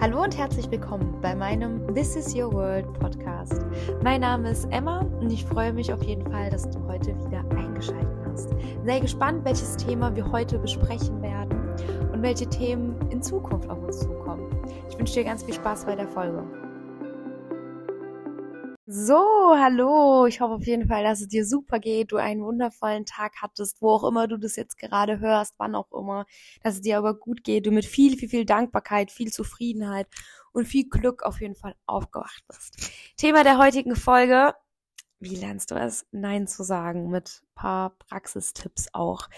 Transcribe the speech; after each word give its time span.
Hallo 0.00 0.22
und 0.22 0.38
herzlich 0.38 0.70
willkommen 0.70 1.18
bei 1.20 1.34
meinem 1.34 1.94
This 1.94 2.16
is 2.16 2.34
Your 2.34 2.50
World 2.54 2.90
Podcast. 2.94 3.66
Mein 4.02 4.22
Name 4.22 4.50
ist 4.50 4.66
Emma 4.70 5.00
und 5.20 5.30
ich 5.30 5.44
freue 5.44 5.74
mich 5.74 5.92
auf 5.92 6.02
jeden 6.02 6.24
Fall, 6.32 6.48
dass 6.48 6.70
du 6.70 6.82
heute 6.88 7.08
wieder 7.26 7.44
eingeschaltet 7.54 8.08
hast. 8.24 8.48
Sehr 8.82 9.00
gespannt, 9.00 9.44
welches 9.44 9.76
Thema 9.76 10.16
wir 10.16 10.32
heute 10.32 10.58
besprechen 10.58 11.20
werden 11.20 11.52
und 12.14 12.22
welche 12.22 12.46
Themen 12.46 12.96
in 13.10 13.22
Zukunft 13.22 13.68
auf 13.68 13.82
uns 13.82 14.00
zukommen. 14.00 14.48
Ich 14.88 14.98
wünsche 14.98 15.12
dir 15.12 15.24
ganz 15.24 15.42
viel 15.42 15.52
Spaß 15.52 15.84
bei 15.84 15.96
der 15.96 16.08
Folge. 16.08 16.44
So, 18.92 19.54
hallo. 19.56 20.26
Ich 20.26 20.40
hoffe 20.40 20.54
auf 20.54 20.66
jeden 20.66 20.88
Fall, 20.88 21.04
dass 21.04 21.20
es 21.20 21.28
dir 21.28 21.46
super 21.46 21.78
geht, 21.78 22.10
du 22.10 22.16
einen 22.16 22.42
wundervollen 22.42 23.06
Tag 23.06 23.34
hattest, 23.40 23.80
wo 23.80 23.90
auch 23.90 24.02
immer 24.02 24.26
du 24.26 24.36
das 24.36 24.56
jetzt 24.56 24.78
gerade 24.78 25.20
hörst, 25.20 25.54
wann 25.58 25.76
auch 25.76 25.92
immer, 25.92 26.26
dass 26.64 26.74
es 26.74 26.80
dir 26.80 26.98
aber 26.98 27.14
gut 27.14 27.44
geht, 27.44 27.66
du 27.66 27.70
mit 27.70 27.84
viel, 27.84 28.18
viel, 28.18 28.28
viel 28.28 28.44
Dankbarkeit, 28.44 29.12
viel 29.12 29.30
Zufriedenheit 29.30 30.08
und 30.50 30.66
viel 30.66 30.88
Glück 30.88 31.22
auf 31.22 31.40
jeden 31.40 31.54
Fall 31.54 31.76
aufgewacht 31.86 32.42
bist. 32.48 32.90
Thema 33.16 33.44
der 33.44 33.58
heutigen 33.58 33.94
Folge, 33.94 34.54
wie 35.20 35.36
lernst 35.36 35.70
du 35.70 35.76
es, 35.76 36.04
Nein 36.10 36.48
zu 36.48 36.64
sagen, 36.64 37.10
mit 37.10 37.44
paar 37.54 37.90
Praxistipps 37.90 38.88
auch. 38.92 39.28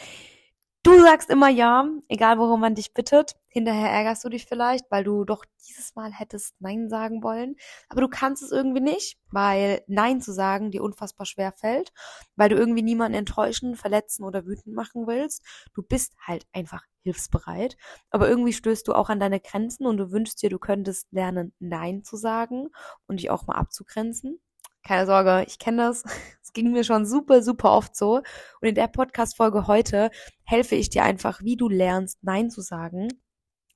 Du 0.84 1.00
sagst 1.00 1.30
immer 1.30 1.48
ja, 1.48 1.88
egal 2.08 2.38
worum 2.38 2.60
man 2.60 2.74
dich 2.74 2.92
bittet. 2.92 3.36
Hinterher 3.48 3.88
ärgerst 3.90 4.24
du 4.24 4.28
dich 4.28 4.46
vielleicht, 4.46 4.90
weil 4.90 5.04
du 5.04 5.24
doch 5.24 5.44
dieses 5.68 5.94
Mal 5.94 6.10
hättest 6.12 6.56
Nein 6.60 6.88
sagen 6.88 7.22
wollen. 7.22 7.54
Aber 7.88 8.00
du 8.00 8.08
kannst 8.08 8.42
es 8.42 8.50
irgendwie 8.50 8.80
nicht, 8.80 9.16
weil 9.30 9.84
Nein 9.86 10.20
zu 10.20 10.32
sagen 10.32 10.72
dir 10.72 10.82
unfassbar 10.82 11.24
schwer 11.24 11.52
fällt, 11.52 11.92
weil 12.34 12.48
du 12.48 12.56
irgendwie 12.56 12.82
niemanden 12.82 13.16
enttäuschen, 13.16 13.76
verletzen 13.76 14.24
oder 14.24 14.44
wütend 14.44 14.74
machen 14.74 15.06
willst. 15.06 15.44
Du 15.72 15.82
bist 15.82 16.14
halt 16.20 16.46
einfach 16.52 16.82
hilfsbereit. 17.04 17.76
Aber 18.10 18.28
irgendwie 18.28 18.52
stößt 18.52 18.88
du 18.88 18.94
auch 18.94 19.08
an 19.08 19.20
deine 19.20 19.38
Grenzen 19.38 19.86
und 19.86 19.98
du 19.98 20.10
wünschst 20.10 20.42
dir, 20.42 20.50
du 20.50 20.58
könntest 20.58 21.06
lernen, 21.12 21.52
Nein 21.60 22.02
zu 22.02 22.16
sagen 22.16 22.70
und 23.06 23.20
dich 23.20 23.30
auch 23.30 23.46
mal 23.46 23.54
abzugrenzen. 23.54 24.40
Keine 24.84 25.06
Sorge, 25.06 25.44
ich 25.46 25.58
kenne 25.58 25.88
das. 25.88 26.04
Es 26.42 26.54
ging 26.54 26.72
mir 26.72 26.84
schon 26.84 27.06
super, 27.06 27.42
super 27.42 27.72
oft 27.72 27.96
so. 27.96 28.16
Und 28.16 28.68
in 28.68 28.74
der 28.74 28.86
Podcast-Folge 28.86 29.66
heute 29.68 30.10
helfe 30.44 30.74
ich 30.74 30.90
dir 30.90 31.02
einfach, 31.02 31.40
wie 31.42 31.56
du 31.56 31.70
lernst, 31.70 32.18
Nein 32.20 32.50
zu 32.50 32.60
sagen. 32.60 33.08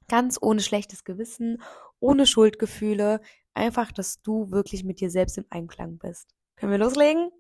Ganz 0.09 0.37
ohne 0.39 0.61
schlechtes 0.61 1.03
Gewissen, 1.03 1.63
ohne 2.01 2.27
Schuldgefühle. 2.27 3.23
Einfach, 3.55 3.93
dass 3.93 4.21
du 4.21 4.51
wirklich 4.51 4.85
mit 4.85 5.01
dir 5.01 5.09
selbst 5.11 5.39
im 5.39 5.47
Einklang 5.49 5.97
bist. 5.97 6.35
Können 6.57 6.73
wir 6.73 6.79
loslegen? 6.79 7.31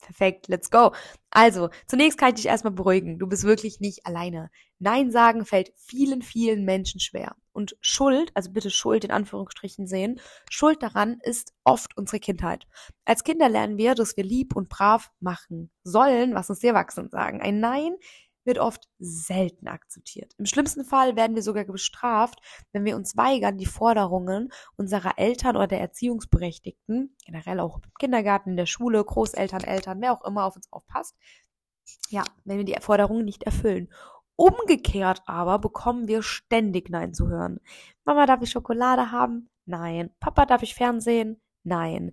Perfekt, 0.00 0.48
let's 0.48 0.70
go. 0.70 0.92
Also, 1.28 1.68
zunächst 1.86 2.18
kann 2.18 2.30
ich 2.30 2.36
dich 2.36 2.46
erstmal 2.46 2.72
beruhigen. 2.72 3.18
Du 3.18 3.26
bist 3.26 3.44
wirklich 3.44 3.80
nicht 3.80 4.06
alleine. 4.06 4.50
Nein 4.78 5.10
sagen 5.10 5.44
fällt 5.44 5.72
vielen, 5.76 6.22
vielen 6.22 6.64
Menschen 6.64 7.00
schwer. 7.00 7.36
Und 7.58 7.76
Schuld, 7.80 8.30
also 8.34 8.52
bitte 8.52 8.70
Schuld 8.70 9.04
in 9.04 9.10
Anführungsstrichen 9.10 9.88
sehen, 9.88 10.20
Schuld 10.48 10.80
daran 10.80 11.18
ist 11.24 11.54
oft 11.64 11.96
unsere 11.96 12.20
Kindheit. 12.20 12.68
Als 13.04 13.24
Kinder 13.24 13.48
lernen 13.48 13.78
wir, 13.78 13.96
dass 13.96 14.16
wir 14.16 14.22
lieb 14.22 14.54
und 14.54 14.68
brav 14.68 15.10
machen 15.18 15.68
sollen, 15.82 16.36
was 16.36 16.48
uns 16.50 16.60
die 16.60 16.68
Erwachsenen 16.68 17.10
sagen. 17.10 17.42
Ein 17.42 17.58
Nein 17.58 17.96
wird 18.44 18.60
oft 18.60 18.88
selten 19.00 19.66
akzeptiert. 19.66 20.34
Im 20.38 20.46
schlimmsten 20.46 20.84
Fall 20.84 21.16
werden 21.16 21.34
wir 21.34 21.42
sogar 21.42 21.64
bestraft, 21.64 22.38
wenn 22.70 22.84
wir 22.84 22.94
uns 22.94 23.16
weigern, 23.16 23.58
die 23.58 23.66
Forderungen 23.66 24.52
unserer 24.76 25.18
Eltern 25.18 25.56
oder 25.56 25.66
der 25.66 25.80
Erziehungsberechtigten, 25.80 27.16
generell 27.26 27.58
auch 27.58 27.78
im 27.78 27.92
Kindergarten, 27.98 28.50
in 28.50 28.56
der 28.56 28.66
Schule, 28.66 29.04
Großeltern, 29.04 29.64
Eltern, 29.64 30.00
wer 30.00 30.12
auch 30.12 30.24
immer 30.24 30.44
auf 30.44 30.54
uns 30.54 30.72
aufpasst, 30.72 31.16
ja, 32.10 32.22
wenn 32.44 32.58
wir 32.58 32.64
die 32.64 32.76
Forderungen 32.80 33.24
nicht 33.24 33.42
erfüllen. 33.42 33.92
Umgekehrt 34.40 35.22
aber 35.26 35.58
bekommen 35.58 36.06
wir 36.06 36.22
ständig 36.22 36.90
Nein 36.90 37.12
zu 37.12 37.26
hören. 37.26 37.58
Mama, 38.04 38.24
darf 38.24 38.40
ich 38.40 38.50
Schokolade 38.50 39.10
haben? 39.10 39.50
Nein. 39.66 40.10
Papa, 40.20 40.46
darf 40.46 40.62
ich 40.62 40.76
Fernsehen? 40.76 41.40
Nein. 41.64 42.12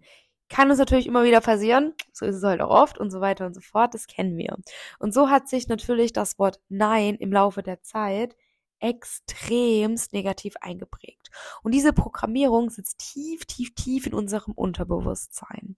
Kann 0.49 0.71
uns 0.71 0.79
natürlich 0.79 1.05
immer 1.05 1.23
wieder 1.23 1.39
passieren, 1.39 1.93
so 2.13 2.25
ist 2.25 2.37
es 2.37 2.43
halt 2.43 2.61
auch 2.61 2.71
oft 2.71 2.97
und 2.97 3.11
so 3.11 3.21
weiter 3.21 3.45
und 3.45 3.53
so 3.53 3.61
fort, 3.61 3.93
das 3.93 4.07
kennen 4.07 4.37
wir. 4.37 4.57
Und 4.97 5.13
so 5.13 5.29
hat 5.29 5.47
sich 5.47 5.67
natürlich 5.67 6.13
das 6.13 6.39
Wort 6.39 6.59
Nein 6.67 7.13
im 7.13 7.31
Laufe 7.31 7.61
der 7.61 7.83
Zeit 7.83 8.35
extremst 8.79 10.11
negativ 10.13 10.55
eingeprägt. 10.61 11.29
Und 11.61 11.75
diese 11.75 11.93
Programmierung 11.93 12.71
sitzt 12.71 13.13
tief, 13.13 13.45
tief, 13.45 13.75
tief 13.75 14.07
in 14.07 14.15
unserem 14.15 14.53
Unterbewusstsein. 14.53 15.77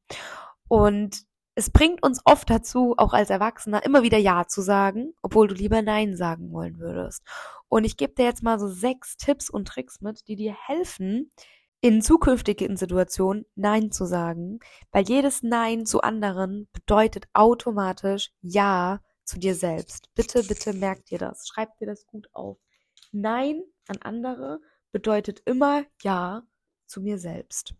Und 0.69 1.26
es 1.57 1.71
bringt 1.71 2.03
uns 2.03 2.21
oft 2.23 2.51
dazu, 2.51 2.93
auch 2.97 3.13
als 3.13 3.31
Erwachsener, 3.31 3.83
immer 3.83 4.03
wieder 4.03 4.19
Ja 4.19 4.45
zu 4.45 4.61
sagen, 4.61 5.15
obwohl 5.23 5.47
du 5.47 5.55
lieber 5.55 5.81
Nein 5.81 6.15
sagen 6.15 6.51
wollen 6.51 6.77
würdest. 6.77 7.23
Und 7.67 7.83
ich 7.83 7.97
gebe 7.97 8.13
dir 8.13 8.25
jetzt 8.25 8.43
mal 8.43 8.59
so 8.59 8.67
sechs 8.67 9.17
Tipps 9.17 9.49
und 9.49 9.67
Tricks 9.67 9.99
mit, 9.99 10.27
die 10.27 10.35
dir 10.35 10.53
helfen, 10.53 11.31
in 11.81 12.03
zukünftigen 12.03 12.77
Situationen 12.77 13.47
Nein 13.55 13.91
zu 13.91 14.05
sagen, 14.05 14.59
weil 14.91 15.05
jedes 15.05 15.41
Nein 15.41 15.87
zu 15.87 16.01
anderen 16.01 16.67
bedeutet 16.73 17.27
automatisch 17.33 18.29
Ja 18.41 19.01
zu 19.23 19.39
dir 19.39 19.55
selbst. 19.55 20.13
Bitte, 20.13 20.43
bitte 20.43 20.73
merkt 20.73 21.09
dir 21.09 21.17
das. 21.17 21.47
Schreibt 21.47 21.81
dir 21.81 21.87
das 21.87 22.05
gut 22.05 22.27
auf. 22.33 22.59
Nein 23.11 23.63
an 23.87 23.97
andere 24.03 24.59
bedeutet 24.91 25.41
immer 25.45 25.85
Ja 26.03 26.43
zu 26.85 27.01
mir 27.01 27.17
selbst. 27.17 27.73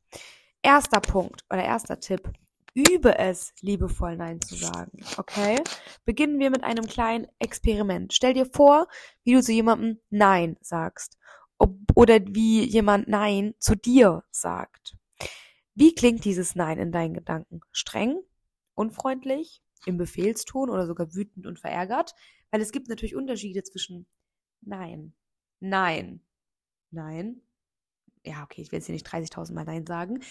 Erster 0.63 0.99
Punkt 0.99 1.45
oder 1.51 1.63
erster 1.63 1.99
Tipp. 1.99 2.27
Übe 2.77 3.17
es, 3.17 3.53
liebevoll 3.61 4.17
Nein 4.17 4.39
zu 4.41 4.55
sagen. 4.55 4.99
Okay? 5.17 5.61
Beginnen 6.05 6.39
wir 6.39 6.51
mit 6.51 6.63
einem 6.63 6.85
kleinen 6.85 7.27
Experiment. 7.39 8.13
Stell 8.13 8.33
dir 8.33 8.45
vor, 8.45 8.87
wie 9.23 9.33
du 9.33 9.41
zu 9.41 9.51
jemandem 9.51 9.99
Nein 10.09 10.57
sagst 10.61 11.17
ob, 11.57 11.75
oder 11.95 12.19
wie 12.27 12.63
jemand 12.63 13.07
Nein 13.07 13.55
zu 13.59 13.75
dir 13.75 14.23
sagt. 14.31 14.95
Wie 15.75 15.93
klingt 15.93 16.25
dieses 16.25 16.55
Nein 16.55 16.79
in 16.79 16.91
deinen 16.91 17.13
Gedanken? 17.13 17.61
Streng, 17.71 18.19
unfreundlich, 18.75 19.61
im 19.85 19.97
Befehlston 19.97 20.69
oder 20.69 20.87
sogar 20.87 21.13
wütend 21.13 21.45
und 21.45 21.59
verärgert? 21.59 22.13
Weil 22.51 22.61
es 22.61 22.71
gibt 22.71 22.87
natürlich 22.89 23.15
Unterschiede 23.15 23.63
zwischen 23.63 24.07
Nein, 24.61 25.13
Nein, 25.59 26.21
Nein. 26.91 27.41
Ja, 28.23 28.43
okay, 28.43 28.61
ich 28.61 28.71
will 28.71 28.79
jetzt 28.79 28.87
hier 28.87 28.93
nicht 28.93 29.07
30.000 29.07 29.53
Mal 29.53 29.65
Nein 29.65 29.85
sagen. 29.85 30.21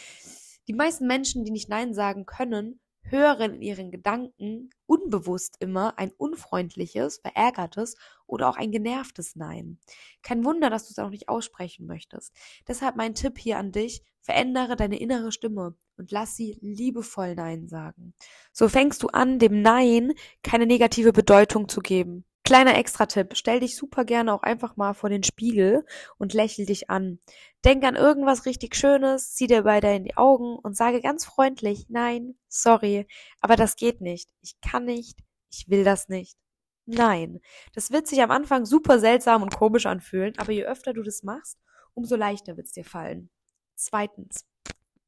Die 0.68 0.74
meisten 0.74 1.06
Menschen, 1.06 1.44
die 1.44 1.50
nicht 1.50 1.68
Nein 1.68 1.94
sagen 1.94 2.26
können, 2.26 2.80
hören 3.02 3.54
in 3.54 3.62
ihren 3.62 3.90
Gedanken 3.90 4.70
unbewusst 4.86 5.56
immer 5.60 5.98
ein 5.98 6.10
unfreundliches, 6.16 7.18
verärgertes 7.18 7.96
oder 8.26 8.48
auch 8.48 8.56
ein 8.56 8.72
genervtes 8.72 9.36
Nein. 9.36 9.78
Kein 10.22 10.44
Wunder, 10.44 10.70
dass 10.70 10.86
du 10.86 10.90
es 10.90 10.98
auch 10.98 11.10
nicht 11.10 11.28
aussprechen 11.28 11.86
möchtest. 11.86 12.32
Deshalb 12.66 12.96
mein 12.96 13.14
Tipp 13.14 13.38
hier 13.38 13.58
an 13.58 13.72
dich, 13.72 14.02
verändere 14.20 14.74
deine 14.74 14.98
innere 14.98 15.30
Stimme 15.30 15.76
und 15.96 16.10
lass 16.10 16.34
sie 16.36 16.58
liebevoll 16.60 17.36
Nein 17.36 17.68
sagen. 17.68 18.12
So 18.52 18.68
fängst 18.68 19.02
du 19.02 19.08
an, 19.08 19.38
dem 19.38 19.62
Nein 19.62 20.12
keine 20.42 20.66
negative 20.66 21.12
Bedeutung 21.12 21.68
zu 21.68 21.80
geben. 21.80 22.24
Kleiner 22.46 22.76
Extra-Tipp, 22.76 23.32
stell 23.34 23.58
dich 23.58 23.74
super 23.74 24.04
gerne 24.04 24.32
auch 24.32 24.44
einfach 24.44 24.76
mal 24.76 24.94
vor 24.94 25.10
den 25.10 25.24
Spiegel 25.24 25.84
und 26.16 26.32
lächel 26.32 26.64
dich 26.64 26.88
an. 26.88 27.18
Denk 27.64 27.82
an 27.82 27.96
irgendwas 27.96 28.46
richtig 28.46 28.76
Schönes, 28.76 29.34
zieh 29.34 29.48
dir 29.48 29.64
beide 29.64 29.92
in 29.92 30.04
die 30.04 30.16
Augen 30.16 30.56
und 30.56 30.76
sage 30.76 31.00
ganz 31.00 31.24
freundlich, 31.24 31.86
nein, 31.88 32.36
sorry, 32.46 33.08
aber 33.40 33.56
das 33.56 33.74
geht 33.74 34.00
nicht. 34.00 34.30
Ich 34.42 34.60
kann 34.60 34.84
nicht, 34.84 35.18
ich 35.50 35.68
will 35.68 35.82
das 35.82 36.08
nicht. 36.08 36.36
Nein. 36.84 37.40
Das 37.74 37.90
wird 37.90 38.06
sich 38.06 38.22
am 38.22 38.30
Anfang 38.30 38.64
super 38.64 39.00
seltsam 39.00 39.42
und 39.42 39.56
komisch 39.56 39.86
anfühlen, 39.86 40.34
aber 40.36 40.52
je 40.52 40.66
öfter 40.66 40.92
du 40.92 41.02
das 41.02 41.24
machst, 41.24 41.58
umso 41.94 42.14
leichter 42.14 42.56
wird 42.56 42.68
es 42.68 42.72
dir 42.74 42.84
fallen. 42.84 43.28
Zweitens. 43.74 44.46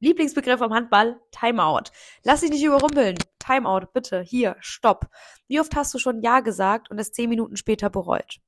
Lieblingsbegriff 0.01 0.61
am 0.61 0.73
Handball, 0.73 1.21
Timeout. 1.31 1.91
Lass 2.23 2.41
dich 2.41 2.49
nicht 2.49 2.63
überrumpeln. 2.63 3.17
Timeout, 3.49 3.87
bitte, 3.93 4.21
hier, 4.21 4.55
stopp. 4.59 5.07
Wie 5.47 5.59
oft 5.59 5.75
hast 5.75 5.93
du 5.93 5.97
schon 5.97 6.21
Ja 6.21 6.41
gesagt 6.41 6.91
und 6.91 6.99
es 6.99 7.11
zehn 7.11 7.29
Minuten 7.29 7.57
später 7.57 7.89
bereut? 7.89 8.39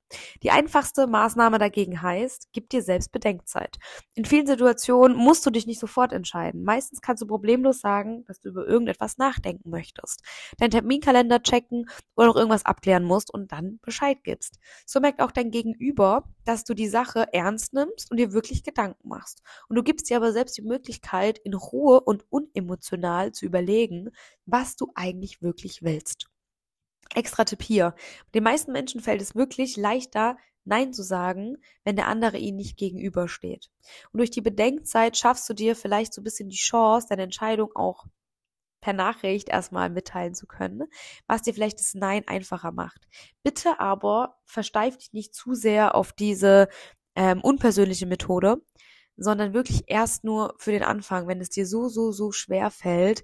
Die 0.44 0.52
einfachste 0.52 1.08
Maßnahme 1.08 1.58
dagegen 1.60 2.02
heißt, 2.02 2.50
gib 2.54 2.70
dir 2.70 2.82
selbst 2.82 3.12
Bedenkzeit. 3.12 3.78
In 4.14 4.26
vielen 4.26 4.48
Situationen 4.48 5.16
musst 5.16 5.46
du 5.46 5.50
dich 5.50 5.68
nicht 5.68 5.80
sofort 5.80 6.14
entscheiden. 6.14 6.64
Meistens 6.64 7.02
kannst 7.02 7.22
du 7.22 7.28
problemlos 7.28 7.80
sagen, 7.80 8.26
dass 8.26 8.40
du 8.42 8.50
über 8.50 8.68
irgendetwas 8.68 9.18
nachdenken 9.18 9.70
möchtest, 9.70 10.24
deinen 10.58 10.72
Terminkalender 10.72 11.42
checken 11.42 11.90
oder 12.16 12.28
noch 12.28 12.36
irgendwas 12.36 12.66
abklären 12.66 13.04
musst 13.04 13.34
und 13.34 13.52
dann 13.52 13.80
Bescheid 13.82 14.24
gibst. 14.24 14.60
So 14.86 15.00
merkt 15.00 15.22
auch 15.22 15.32
dein 15.32 15.52
Gegenüber, 15.52 16.24
dass 16.46 16.64
du 16.64 16.74
die 16.74 16.88
Sache 16.88 17.28
ernst 17.34 17.74
nimmst 17.74 18.10
und 18.10 18.18
dir 18.18 18.34
wirklich 18.34 18.64
Gedanken 18.64 19.08
machst. 19.08 19.44
Und 19.68 19.76
du 19.76 19.84
gibst 19.84 20.10
dir 20.10 20.18
aber 20.18 20.32
selbst 20.34 20.58
die 20.58 20.64
Möglichkeit, 20.64 21.38
in 21.40 21.54
Ruhe 21.54 22.02
und 22.02 22.26
unemotional 22.30 23.32
zu 23.32 23.46
überlegen, 23.46 24.10
was 24.46 24.76
du 24.76 24.92
eigentlich 24.96 25.42
wirklich 25.42 25.84
willst. 25.84 26.31
Extra 27.16 27.44
Tipp 27.44 27.62
hier. 27.62 27.96
Den 28.34 28.44
meisten 28.44 28.72
Menschen 28.72 29.02
fällt 29.02 29.22
es 29.22 29.36
wirklich 29.36 29.78
leichter, 29.78 30.38
Nein 30.64 30.94
zu 30.94 31.04
sagen, 31.04 31.58
wenn 31.84 31.96
der 31.96 32.08
andere 32.08 32.38
ihnen 32.38 32.58
nicht 32.58 32.78
gegenübersteht. 32.78 33.72
Und 34.12 34.20
durch 34.20 34.30
die 34.30 34.42
Bedenkzeit 34.42 35.18
schaffst 35.18 35.50
du 35.50 35.54
dir 35.54 35.76
vielleicht 35.76 36.14
so 36.14 36.22
ein 36.22 36.24
bisschen 36.24 36.50
die 36.50 36.58
Chance, 36.58 37.08
deine 37.10 37.24
Entscheidung 37.24 37.72
auch 37.76 38.06
per 38.80 38.94
Nachricht 38.94 39.50
erstmal 39.50 39.90
mitteilen 39.90 40.34
zu 40.34 40.48
können, 40.48 40.84
was 41.28 41.44
dir 41.44 41.54
vielleicht 41.54 41.80
das 41.80 41.94
Nein 41.94 42.28
einfacher 42.28 42.72
macht. 42.72 43.08
Bitte 43.44 43.80
aber 43.80 44.40
versteif 44.44 44.98
dich 44.98 45.14
nicht 45.14 45.34
zu 45.34 45.54
sehr 45.54 45.96
auf 45.96 46.14
diese 46.14 46.68
ähm, 47.16 47.42
unpersönliche 47.42 48.08
Methode, 48.08 48.58
sondern 49.18 49.54
wirklich 49.54 49.84
erst 49.88 50.24
nur 50.24 50.56
für 50.58 50.72
den 50.72 50.84
Anfang, 50.84 51.28
wenn 51.28 51.42
es 51.42 51.50
dir 51.50 51.68
so, 51.68 51.90
so, 51.90 52.12
so 52.12 52.32
schwer 52.32 52.72
fällt, 52.72 53.24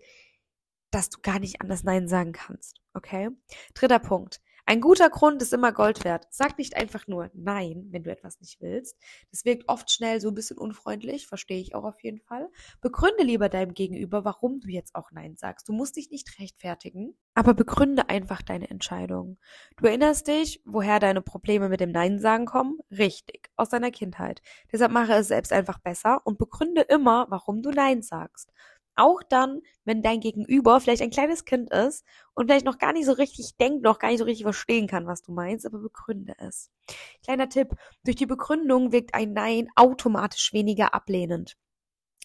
dass 0.92 1.10
du 1.10 1.20
gar 1.22 1.40
nicht 1.40 1.62
anders 1.62 1.84
Nein 1.84 2.08
sagen 2.08 2.34
kannst. 2.34 2.80
Okay? 2.98 3.30
Dritter 3.76 4.00
Punkt. 4.00 4.42
Ein 4.70 4.82
guter 4.82 5.10
Grund 5.10 5.42
ist 5.42 5.54
immer 5.54 5.72
Gold 5.72 6.04
wert. 6.04 6.28
Sag 6.30 6.58
nicht 6.58 6.76
einfach 6.76 7.08
nur 7.08 7.30
Nein, 7.34 7.88
wenn 7.92 8.04
du 8.04 8.12
etwas 8.12 8.42
nicht 8.42 8.60
willst. 8.60 8.98
Das 9.32 9.46
wirkt 9.46 9.70
oft 9.70 9.90
schnell 9.90 10.20
so 10.20 10.28
ein 10.28 10.34
bisschen 10.34 10.58
unfreundlich, 10.58 11.26
verstehe 11.26 11.62
ich 11.62 11.74
auch 11.74 11.86
auf 11.86 12.04
jeden 12.04 12.20
Fall. 12.20 12.50
Begründe 12.82 13.24
lieber 13.24 13.48
deinem 13.48 13.74
Gegenüber, 13.74 14.26
warum 14.26 14.60
du 14.60 14.68
jetzt 14.68 14.94
auch 14.96 15.12
Nein 15.14 15.38
sagst. 15.38 15.70
Du 15.70 15.74
musst 15.74 15.96
dich 15.96 16.12
nicht 16.12 16.38
rechtfertigen, 16.38 17.16
aber 17.34 17.54
begründe 17.54 18.10
einfach 18.10 18.42
deine 18.42 18.70
Entscheidung. 18.70 19.38
Du 19.78 19.86
erinnerst 19.86 20.28
dich, 20.28 20.62
woher 20.66 21.00
deine 21.00 21.22
Probleme 21.22 21.70
mit 21.70 21.80
dem 21.80 21.92
Nein 21.92 22.20
sagen 22.20 22.46
kommen? 22.46 22.80
Richtig, 22.92 23.50
aus 23.56 23.70
deiner 23.70 23.92
Kindheit. 23.92 24.42
Deshalb 24.74 24.92
mache 24.92 25.14
es 25.14 25.30
selbst 25.30 25.54
einfach 25.54 25.80
besser 25.80 26.20
und 26.26 26.40
begründe 26.40 26.82
immer, 26.82 27.28
warum 27.30 27.62
du 27.62 27.70
Nein 27.70 28.02
sagst. 28.02 28.52
Auch 28.98 29.22
dann, 29.22 29.62
wenn 29.86 30.02
dein 30.02 30.20
Gegenüber 30.20 30.82
vielleicht 30.82 31.04
ein 31.04 31.12
kleines 31.12 31.46
Kind 31.46 31.72
ist 31.72 32.04
und 32.34 32.48
vielleicht 32.48 32.66
noch 32.66 32.80
gar 32.80 32.94
nicht 32.94 33.06
so 33.06 33.14
richtig 33.14 33.56
denkt, 33.58 33.84
noch 33.84 34.00
gar 34.00 34.10
nicht 34.10 34.20
so 34.20 34.26
richtig 34.26 34.44
verstehen 34.44 34.88
kann, 34.88 35.06
was 35.06 35.22
du 35.22 35.32
meinst, 35.32 35.66
aber 35.68 35.78
begründe 35.78 36.34
es. 36.40 36.72
Kleiner 37.24 37.48
Tipp, 37.48 37.76
durch 38.04 38.16
die 38.16 38.26
Begründung 38.26 38.92
wirkt 38.92 39.14
ein 39.14 39.34
Nein 39.34 39.70
automatisch 39.76 40.52
weniger 40.52 40.96
ablehnend. 40.96 41.56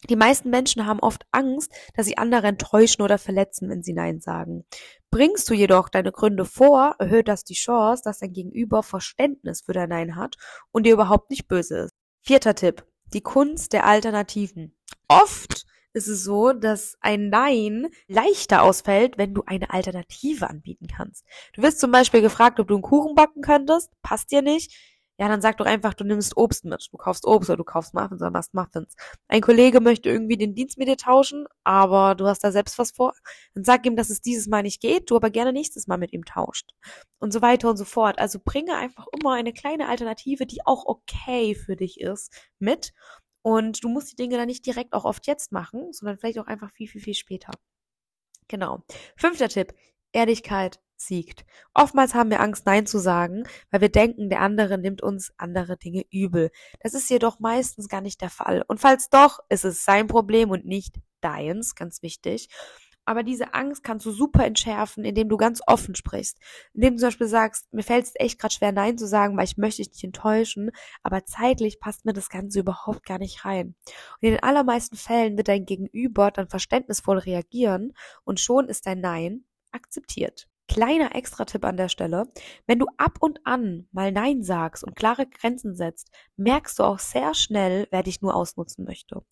Die 0.09 0.15
meisten 0.15 0.49
Menschen 0.49 0.85
haben 0.85 0.99
oft 0.99 1.25
Angst, 1.31 1.71
dass 1.93 2.07
sie 2.07 2.17
andere 2.17 2.47
enttäuschen 2.47 3.03
oder 3.03 3.17
verletzen, 3.17 3.69
wenn 3.69 3.83
sie 3.83 3.93
Nein 3.93 4.19
sagen. 4.19 4.65
Bringst 5.11 5.49
du 5.49 5.53
jedoch 5.53 5.89
deine 5.89 6.11
Gründe 6.11 6.43
vor, 6.43 6.95
erhöht 6.99 7.27
das 7.27 7.43
die 7.43 7.53
Chance, 7.53 8.01
dass 8.03 8.19
dein 8.19 8.33
Gegenüber 8.33 8.83
Verständnis 8.83 9.61
für 9.61 9.73
dein 9.73 9.89
Nein 9.89 10.15
hat 10.15 10.35
und 10.71 10.85
dir 10.85 10.93
überhaupt 10.93 11.29
nicht 11.29 11.47
böse 11.47 11.85
ist. 11.85 11.93
Vierter 12.21 12.55
Tipp. 12.55 12.85
Die 13.13 13.21
Kunst 13.21 13.73
der 13.73 13.85
Alternativen. 13.85 14.75
Oft 15.07 15.65
ist 15.93 16.07
es 16.07 16.23
so, 16.23 16.53
dass 16.53 16.97
ein 17.01 17.29
Nein 17.29 17.87
leichter 18.07 18.63
ausfällt, 18.63 19.17
wenn 19.17 19.33
du 19.33 19.43
eine 19.45 19.71
Alternative 19.71 20.49
anbieten 20.49 20.87
kannst. 20.87 21.25
Du 21.53 21.61
wirst 21.61 21.79
zum 21.79 21.91
Beispiel 21.91 22.21
gefragt, 22.21 22.59
ob 22.59 22.67
du 22.67 22.75
einen 22.75 22.83
Kuchen 22.83 23.15
backen 23.15 23.41
könntest, 23.41 23.91
passt 24.01 24.31
dir 24.31 24.41
nicht. 24.41 24.73
Ja, 25.19 25.27
dann 25.27 25.41
sag 25.41 25.57
doch 25.57 25.67
einfach, 25.67 25.93
du 25.93 26.03
nimmst 26.03 26.35
Obst 26.37 26.65
mit. 26.65 26.87
Du 26.91 26.97
kaufst 26.97 27.25
Obst 27.27 27.49
oder 27.49 27.57
du 27.57 27.63
kaufst 27.63 27.93
Muffins 27.93 28.19
oder 28.19 28.31
machst 28.31 28.55
Muffins. 28.55 28.95
Ein 29.27 29.41
Kollege 29.41 29.79
möchte 29.79 30.09
irgendwie 30.09 30.37
den 30.37 30.55
Dienst 30.55 30.79
mit 30.79 30.87
dir 30.87 30.97
tauschen, 30.97 31.45
aber 31.63 32.15
du 32.15 32.25
hast 32.25 32.43
da 32.43 32.51
selbst 32.51 32.79
was 32.79 32.91
vor. 32.91 33.13
Dann 33.53 33.63
sag 33.63 33.85
ihm, 33.85 33.95
dass 33.95 34.09
es 34.09 34.21
dieses 34.21 34.47
Mal 34.47 34.63
nicht 34.63 34.81
geht, 34.81 35.11
du 35.11 35.15
aber 35.15 35.29
gerne 35.29 35.53
nächstes 35.53 35.85
Mal 35.85 35.97
mit 35.97 36.13
ihm 36.13 36.25
tauscht. 36.25 36.71
Und 37.19 37.31
so 37.31 37.43
weiter 37.43 37.69
und 37.69 37.77
so 37.77 37.85
fort. 37.85 38.17
Also 38.17 38.39
bringe 38.43 38.75
einfach 38.75 39.05
immer 39.19 39.33
eine 39.33 39.53
kleine 39.53 39.87
Alternative, 39.87 40.47
die 40.47 40.65
auch 40.65 40.85
okay 40.87 41.53
für 41.53 41.75
dich 41.75 42.01
ist, 42.01 42.33
mit. 42.57 42.91
Und 43.43 43.83
du 43.83 43.89
musst 43.89 44.11
die 44.11 44.15
Dinge 44.15 44.37
dann 44.37 44.47
nicht 44.47 44.65
direkt 44.65 44.93
auch 44.93 45.05
oft 45.05 45.27
jetzt 45.27 45.51
machen, 45.51 45.91
sondern 45.91 46.17
vielleicht 46.17 46.39
auch 46.39 46.47
einfach 46.47 46.71
viel, 46.71 46.87
viel, 46.87 47.01
viel 47.01 47.13
später. 47.13 47.51
Genau. 48.47 48.83
Fünfter 49.15 49.49
Tipp. 49.49 49.73
Ehrlichkeit 50.13 50.79
siegt. 50.95 51.45
Oftmals 51.73 52.13
haben 52.13 52.29
wir 52.29 52.39
Angst, 52.39 52.65
Nein 52.65 52.85
zu 52.85 52.99
sagen, 52.99 53.43
weil 53.71 53.81
wir 53.81 53.89
denken, 53.89 54.29
der 54.29 54.41
andere 54.41 54.77
nimmt 54.77 55.01
uns 55.01 55.33
andere 55.37 55.77
Dinge 55.77 56.05
übel. 56.11 56.51
Das 56.79 56.93
ist 56.93 57.09
jedoch 57.09 57.39
meistens 57.39 57.89
gar 57.89 58.01
nicht 58.01 58.21
der 58.21 58.29
Fall. 58.29 58.63
Und 58.67 58.79
falls 58.79 59.09
doch, 59.09 59.39
ist 59.49 59.65
es 59.65 59.83
sein 59.83 60.07
Problem 60.07 60.49
und 60.49 60.65
nicht 60.65 60.95
deins, 61.19 61.75
ganz 61.75 62.01
wichtig. 62.01 62.47
Aber 63.05 63.23
diese 63.23 63.53
Angst 63.53 63.83
kannst 63.83 64.05
du 64.05 64.11
super 64.11 64.45
entschärfen, 64.45 65.03
indem 65.03 65.29
du 65.29 65.37
ganz 65.37 65.61
offen 65.67 65.95
sprichst. 65.95 66.37
Indem 66.73 66.93
du 66.93 66.99
zum 66.99 67.07
Beispiel 67.07 67.27
sagst, 67.27 67.73
mir 67.73 67.83
fällt 67.83 68.05
es 68.05 68.13
echt 68.15 68.39
gerade 68.39 68.53
schwer, 68.53 68.71
Nein 68.71 68.97
zu 68.97 69.07
sagen, 69.07 69.35
weil 69.35 69.45
ich 69.45 69.57
möchte 69.57 69.81
dich 69.81 69.91
nicht 69.91 70.03
enttäuschen, 70.03 70.71
aber 71.01 71.25
zeitlich 71.25 71.79
passt 71.79 72.05
mir 72.05 72.13
das 72.13 72.29
Ganze 72.29 72.59
überhaupt 72.59 73.05
gar 73.05 73.19
nicht 73.19 73.43
rein. 73.45 73.75
Und 74.21 74.27
in 74.27 74.31
den 74.31 74.43
allermeisten 74.43 74.95
Fällen 74.95 75.37
wird 75.37 75.49
dein 75.49 75.65
Gegenüber 75.65 76.31
dann 76.31 76.47
verständnisvoll 76.47 77.17
reagieren 77.17 77.93
und 78.23 78.39
schon 78.39 78.69
ist 78.69 78.85
dein 78.85 79.01
Nein 79.01 79.45
akzeptiert. 79.71 80.47
Kleiner 80.69 81.13
Extra-Tipp 81.13 81.65
an 81.65 81.75
der 81.75 81.89
Stelle. 81.89 82.27
Wenn 82.65 82.79
du 82.79 82.87
ab 82.97 83.17
und 83.19 83.39
an 83.43 83.87
mal 83.91 84.11
Nein 84.11 84.43
sagst 84.43 84.83
und 84.83 84.95
klare 84.95 85.27
Grenzen 85.27 85.75
setzt, 85.75 86.09
merkst 86.37 86.79
du 86.79 86.83
auch 86.83 86.99
sehr 86.99 87.33
schnell, 87.33 87.87
wer 87.91 88.01
dich 88.01 88.21
nur 88.21 88.33
ausnutzen 88.33 88.85
möchte. 88.85 89.23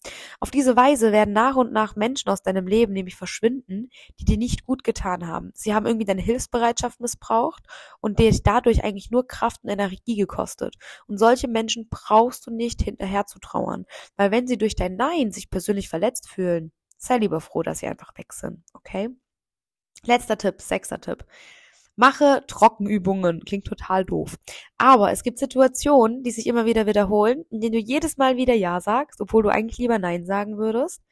Auf 0.42 0.52
diese 0.52 0.76
Weise 0.76 1.12
werden 1.14 1.34
nach 1.34 1.56
und 1.56 1.72
nach 1.72 1.96
Menschen 1.96 2.30
aus 2.30 2.44
deinem 2.44 2.68
Leben 2.68 2.92
nämlich 2.92 3.16
verschwinden, 3.16 3.90
die 4.20 4.26
dir 4.26 4.38
nicht 4.38 4.66
gut 4.66 4.84
getan 4.84 5.26
haben. 5.26 5.52
Sie 5.54 5.74
haben 5.74 5.86
irgendwie 5.86 6.06
deine 6.06 6.22
Hilfsbereitschaft 6.22 7.00
missbraucht 7.00 7.64
und 8.02 8.20
dir 8.20 8.38
dadurch 8.44 8.84
eigentlich 8.84 9.10
nur 9.10 9.26
Kraft 9.26 9.64
und 9.64 9.70
Energie 9.70 10.18
gekostet. 10.18 10.76
Und 11.08 11.18
solche 11.18 11.48
Menschen 11.48 11.88
brauchst 11.90 12.46
du 12.46 12.52
nicht 12.52 12.82
hinterher 12.82 13.26
zu 13.26 13.40
trauern, 13.40 13.86
weil 14.18 14.32
wenn 14.32 14.48
sie 14.48 14.58
durch 14.58 14.76
dein 14.76 14.98
Nein 14.98 15.32
sich 15.32 15.50
persönlich 15.50 15.88
verletzt 15.88 16.30
fühlen, 16.30 16.74
sei 16.98 17.18
lieber 17.18 17.40
froh, 17.40 17.64
dass 17.64 17.80
sie 17.80 17.88
einfach 17.88 18.16
weg 18.18 18.34
sind, 18.34 18.64
okay? 18.74 19.10
Letzter 20.06 20.38
Tipp, 20.38 20.62
sechster 20.62 21.00
Tipp. 21.00 21.26
Mache 21.96 22.44
Trockenübungen. 22.48 23.46
Klingt 23.46 23.68
total 23.68 24.04
doof. 24.04 24.38
Aber 24.78 25.12
es 25.12 25.22
gibt 25.22 25.38
Situationen, 25.38 26.24
die 26.24 26.32
sich 26.32 26.48
immer 26.48 26.66
wieder 26.66 26.88
wiederholen, 26.88 27.46
in 27.52 27.62
denen 27.62 27.74
du 27.74 27.80
jedes 27.80 28.18
Mal 28.18 28.38
wieder 28.38 28.56
Ja 28.56 28.82
sagst, 28.82 29.22
obwohl 29.22 29.44
du 29.44 29.50
eigentlich 29.50 29.78
lieber 29.78 30.00
Nein 30.00 30.26
sagen 30.26 30.58
würdest. 30.58 31.04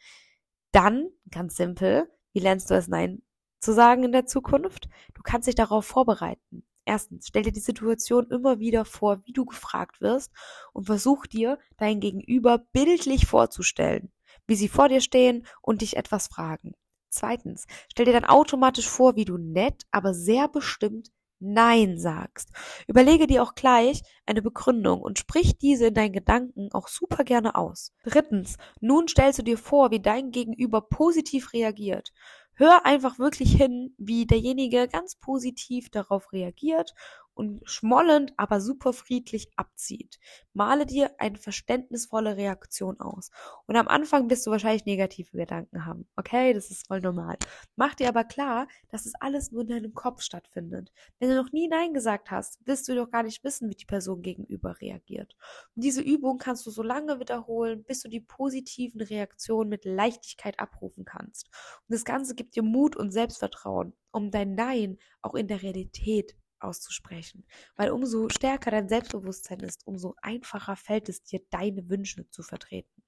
Dann, 0.71 1.09
ganz 1.29 1.55
simpel, 1.55 2.09
wie 2.33 2.39
lernst 2.39 2.71
du 2.71 2.75
es 2.75 2.87
Nein 2.87 3.21
zu 3.59 3.73
sagen 3.73 4.03
in 4.03 4.11
der 4.11 4.25
Zukunft? 4.25 4.89
Du 5.13 5.21
kannst 5.21 5.47
dich 5.47 5.55
darauf 5.55 5.85
vorbereiten. 5.85 6.63
Erstens, 6.85 7.27
stell 7.27 7.43
dir 7.43 7.51
die 7.51 7.59
Situation 7.59 8.31
immer 8.31 8.57
wieder 8.57 8.85
vor, 8.85 9.23
wie 9.25 9.33
du 9.33 9.45
gefragt 9.45 10.01
wirst 10.01 10.31
und 10.73 10.85
versuch 10.85 11.27
dir 11.27 11.59
dein 11.77 11.99
Gegenüber 11.99 12.57
bildlich 12.71 13.27
vorzustellen, 13.27 14.11
wie 14.47 14.55
sie 14.55 14.69
vor 14.69 14.89
dir 14.89 15.01
stehen 15.01 15.45
und 15.61 15.81
dich 15.81 15.97
etwas 15.97 16.27
fragen. 16.27 16.73
Zweitens, 17.09 17.65
stell 17.91 18.05
dir 18.05 18.13
dann 18.13 18.25
automatisch 18.25 18.87
vor, 18.87 19.15
wie 19.15 19.25
du 19.25 19.37
nett, 19.37 19.83
aber 19.91 20.13
sehr 20.13 20.47
bestimmt 20.47 21.09
Nein 21.41 21.97
sagst. 21.97 22.49
Überlege 22.87 23.25
dir 23.25 23.41
auch 23.41 23.55
gleich 23.55 24.01
eine 24.25 24.41
Begründung 24.41 25.01
und 25.01 25.19
sprich 25.19 25.57
diese 25.57 25.87
in 25.87 25.93
deinen 25.93 26.11
Gedanken 26.11 26.69
auch 26.73 26.89
super 26.89 27.23
gerne 27.23 27.55
aus. 27.55 27.93
Drittens, 28.03 28.57
nun 28.81 29.07
stellst 29.07 29.39
du 29.39 29.43
dir 29.43 29.57
vor, 29.57 29.89
wie 29.91 30.01
dein 30.01 30.31
Gegenüber 30.31 30.81
positiv 30.81 31.53
reagiert. 31.53 32.11
Hör 32.55 32.85
einfach 32.85 33.19
wirklich 33.19 33.53
hin, 33.55 33.95
wie 33.97 34.25
derjenige 34.25 34.89
ganz 34.89 35.15
positiv 35.15 35.89
darauf 35.89 36.33
reagiert 36.33 36.93
und 37.39 37.61
schmollend, 37.63 38.33
aber 38.35 38.59
super 38.59 38.91
friedlich 38.91 39.49
abzieht. 39.55 40.19
Male 40.51 40.85
dir 40.85 41.11
eine 41.19 41.37
verständnisvolle 41.37 42.35
Reaktion 42.35 42.99
aus. 42.99 43.31
Und 43.65 43.77
am 43.77 43.87
Anfang 43.87 44.29
wirst 44.29 44.45
du 44.45 44.51
wahrscheinlich 44.51 44.85
negative 44.85 45.37
Gedanken 45.37 45.85
haben. 45.85 46.05
Okay, 46.17 46.53
das 46.53 46.69
ist 46.69 46.87
voll 46.87 46.99
normal. 46.99 47.37
Mach 47.77 47.95
dir 47.95 48.09
aber 48.09 48.25
klar, 48.25 48.67
dass 48.89 49.05
es 49.05 49.13
alles 49.21 49.53
nur 49.53 49.61
in 49.61 49.69
deinem 49.69 49.93
Kopf 49.93 50.21
stattfindet. 50.21 50.91
Wenn 51.19 51.29
du 51.29 51.35
noch 51.37 51.53
nie 51.53 51.69
Nein 51.69 51.93
gesagt 51.93 52.29
hast, 52.29 52.59
wirst 52.67 52.89
du 52.89 52.95
doch 52.95 53.09
gar 53.09 53.23
nicht 53.23 53.41
wissen, 53.45 53.69
wie 53.69 53.75
die 53.75 53.85
Person 53.85 54.21
gegenüber 54.21 54.75
reagiert. 54.81 55.37
Und 55.77 55.85
diese 55.85 56.01
Übung 56.01 56.39
kannst 56.39 56.65
du 56.65 56.71
so 56.71 56.83
lange 56.83 57.21
wiederholen, 57.21 57.85
bis 57.85 58.01
du 58.01 58.09
die 58.09 58.19
positiven 58.19 58.99
Reaktionen 58.99 59.69
mit 59.69 59.85
Leichtigkeit 59.85 60.59
abrufen 60.59 61.05
kannst. 61.05 61.45
Und 61.87 61.93
das 61.93 62.03
Ganze 62.03 62.35
gibt 62.35 62.57
dir 62.57 62.63
Mut 62.63 62.97
und 62.97 63.11
Selbstvertrauen, 63.11 63.93
um 64.11 64.29
dein 64.29 64.55
Nein 64.55 64.97
auch 65.21 65.35
in 65.35 65.47
der 65.47 65.63
Realität 65.63 66.35
auszusprechen. 66.61 67.45
Weil 67.75 67.91
umso 67.91 68.29
stärker 68.29 68.71
dein 68.71 68.89
Selbstbewusstsein 68.89 69.59
ist, 69.59 69.85
umso 69.87 70.15
einfacher 70.21 70.75
fällt 70.75 71.09
es 71.09 71.23
dir, 71.23 71.41
deine 71.49 71.89
Wünsche 71.89 72.29
zu 72.29 72.43
vertreten. 72.43 73.03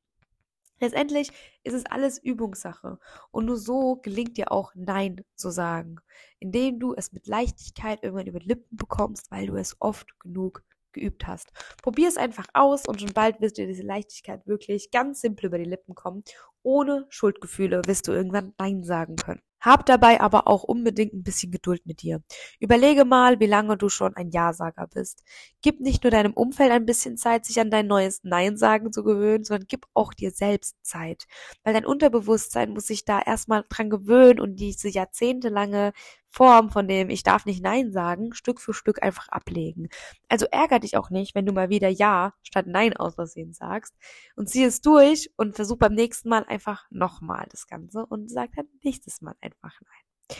Letztendlich 0.81 1.31
ist 1.63 1.75
es 1.75 1.85
alles 1.85 2.17
Übungssache 2.17 2.97
und 3.29 3.45
nur 3.45 3.57
so 3.57 3.97
gelingt 3.97 4.37
dir 4.37 4.51
auch 4.51 4.73
Nein 4.73 5.23
zu 5.35 5.51
sagen, 5.51 5.97
indem 6.39 6.79
du 6.79 6.95
es 6.95 7.13
mit 7.13 7.27
Leichtigkeit 7.27 8.03
irgendwann 8.03 8.25
über 8.25 8.39
die 8.39 8.47
Lippen 8.47 8.77
bekommst, 8.77 9.29
weil 9.29 9.45
du 9.45 9.55
es 9.57 9.75
oft 9.79 10.19
genug 10.19 10.63
geübt 10.91 11.27
hast. 11.27 11.51
Probier 11.83 12.07
es 12.07 12.17
einfach 12.17 12.47
aus 12.53 12.87
und 12.87 12.99
schon 12.99 13.13
bald 13.13 13.39
wirst 13.41 13.59
du 13.59 13.67
diese 13.67 13.83
Leichtigkeit 13.83 14.45
wirklich 14.47 14.89
ganz 14.91 15.21
simpel 15.21 15.45
über 15.45 15.59
die 15.59 15.69
Lippen 15.69 15.93
kommen. 15.93 16.23
Ohne 16.63 17.05
Schuldgefühle 17.09 17.83
wirst 17.85 18.07
du 18.07 18.11
irgendwann 18.11 18.53
Nein 18.57 18.83
sagen 18.83 19.15
können. 19.15 19.41
Hab 19.61 19.85
dabei 19.85 20.19
aber 20.19 20.47
auch 20.47 20.63
unbedingt 20.63 21.13
ein 21.13 21.23
bisschen 21.23 21.51
Geduld 21.51 21.85
mit 21.85 22.01
dir. 22.01 22.21
Überlege 22.59 23.05
mal, 23.05 23.39
wie 23.39 23.45
lange 23.45 23.77
du 23.77 23.89
schon 23.89 24.15
ein 24.15 24.31
Ja-Sager 24.31 24.87
bist. 24.87 25.23
Gib 25.61 25.79
nicht 25.79 26.03
nur 26.03 26.11
deinem 26.11 26.33
Umfeld 26.33 26.71
ein 26.71 26.85
bisschen 26.85 27.15
Zeit, 27.15 27.45
sich 27.45 27.59
an 27.59 27.69
dein 27.71 27.87
neues 27.87 28.21
Nein-Sagen 28.23 28.91
zu 28.91 29.03
gewöhnen, 29.03 29.43
sondern 29.43 29.67
gib 29.67 29.85
auch 29.93 30.13
dir 30.13 30.31
selbst 30.31 30.75
Zeit. 30.83 31.25
Weil 31.63 31.73
dein 31.73 31.85
Unterbewusstsein 31.85 32.71
muss 32.71 32.87
sich 32.87 33.05
da 33.05 33.21
erstmal 33.21 33.63
dran 33.69 33.89
gewöhnen 33.89 34.39
und 34.39 34.55
diese 34.55 34.89
jahrzehntelange 34.89 35.93
Form 36.31 36.69
von 36.69 36.87
dem 36.87 37.09
ich 37.09 37.23
darf 37.23 37.45
nicht 37.45 37.61
Nein 37.61 37.91
sagen, 37.91 38.33
Stück 38.33 38.61
für 38.61 38.73
Stück 38.73 39.03
einfach 39.03 39.27
ablegen. 39.27 39.89
Also 40.29 40.45
ärger 40.49 40.79
dich 40.79 40.95
auch 40.95 41.09
nicht, 41.09 41.35
wenn 41.35 41.45
du 41.45 41.51
mal 41.51 41.69
wieder 41.69 41.89
Ja 41.89 42.33
statt 42.41 42.67
Nein 42.67 42.95
aus 42.95 43.15
Versehen 43.15 43.53
sagst 43.53 43.93
und 44.37 44.47
zieh 44.47 44.63
es 44.63 44.79
durch 44.79 45.29
und 45.35 45.55
versuch 45.55 45.77
beim 45.77 45.93
nächsten 45.93 46.29
Mal 46.29 46.45
einfach 46.45 46.85
nochmal 46.89 47.47
das 47.51 47.67
Ganze 47.67 48.05
und 48.05 48.31
sag 48.31 48.51
dann 48.55 48.67
nächstes 48.81 49.21
Mal 49.21 49.35
einfach 49.41 49.73
Nein. 49.81 50.37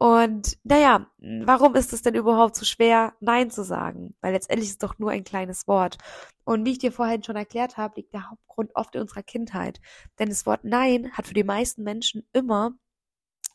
Und 0.00 0.58
naja, 0.62 1.08
warum 1.18 1.74
ist 1.74 1.92
es 1.92 2.02
denn 2.02 2.14
überhaupt 2.14 2.54
so 2.56 2.64
schwer, 2.64 3.14
Nein 3.20 3.50
zu 3.50 3.64
sagen? 3.64 4.14
Weil 4.20 4.32
letztendlich 4.32 4.68
ist 4.68 4.74
es 4.74 4.88
doch 4.88 4.98
nur 4.98 5.10
ein 5.10 5.24
kleines 5.24 5.66
Wort. 5.66 5.98
Und 6.44 6.64
wie 6.64 6.72
ich 6.72 6.78
dir 6.78 6.92
vorhin 6.92 7.22
schon 7.24 7.34
erklärt 7.34 7.76
habe, 7.76 7.94
liegt 7.96 8.14
der 8.14 8.30
Hauptgrund 8.30 8.70
oft 8.74 8.94
in 8.94 9.00
unserer 9.00 9.24
Kindheit. 9.24 9.80
Denn 10.18 10.28
das 10.28 10.46
Wort 10.46 10.62
Nein 10.62 11.10
hat 11.12 11.26
für 11.26 11.34
die 11.34 11.44
meisten 11.44 11.82
Menschen 11.82 12.28
immer 12.32 12.74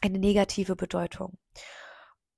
eine 0.04 0.20
negative 0.20 0.76
Bedeutung. 0.76 1.38